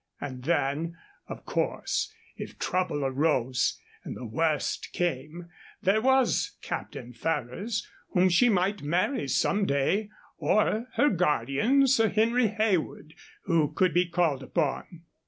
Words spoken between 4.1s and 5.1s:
the worst